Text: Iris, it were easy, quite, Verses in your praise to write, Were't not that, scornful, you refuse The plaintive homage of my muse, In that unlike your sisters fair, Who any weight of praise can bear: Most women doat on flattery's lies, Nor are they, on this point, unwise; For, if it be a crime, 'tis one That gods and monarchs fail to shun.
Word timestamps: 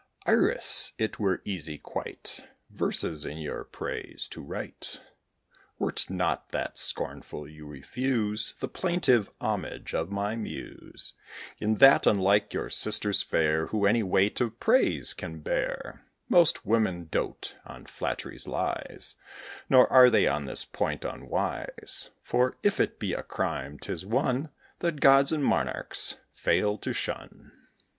Iris, 0.25 0.93
it 0.97 1.19
were 1.19 1.43
easy, 1.45 1.77
quite, 1.77 2.39
Verses 2.71 3.23
in 3.23 3.37
your 3.37 3.63
praise 3.63 4.27
to 4.29 4.41
write, 4.41 4.99
Were't 5.77 6.09
not 6.09 6.49
that, 6.49 6.79
scornful, 6.79 7.47
you 7.47 7.67
refuse 7.67 8.55
The 8.59 8.67
plaintive 8.67 9.29
homage 9.39 9.93
of 9.93 10.09
my 10.09 10.35
muse, 10.35 11.13
In 11.59 11.75
that 11.75 12.07
unlike 12.07 12.51
your 12.51 12.71
sisters 12.71 13.21
fair, 13.21 13.67
Who 13.67 13.85
any 13.85 14.01
weight 14.01 14.41
of 14.41 14.59
praise 14.59 15.13
can 15.13 15.41
bear: 15.41 16.03
Most 16.27 16.65
women 16.65 17.05
doat 17.05 17.55
on 17.63 17.85
flattery's 17.85 18.47
lies, 18.47 19.13
Nor 19.69 19.87
are 19.93 20.09
they, 20.09 20.25
on 20.25 20.45
this 20.45 20.65
point, 20.65 21.05
unwise; 21.05 22.09
For, 22.23 22.57
if 22.63 22.79
it 22.79 22.97
be 22.97 23.13
a 23.13 23.21
crime, 23.21 23.77
'tis 23.77 24.03
one 24.03 24.49
That 24.79 24.99
gods 24.99 25.31
and 25.31 25.43
monarchs 25.45 26.17
fail 26.33 26.79
to 26.79 26.91
shun. 26.91 27.51